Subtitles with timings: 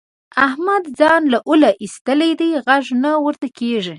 [0.47, 3.89] احمد ځان له اوله اېستلی دی؛ غږ نه ورته کېږي.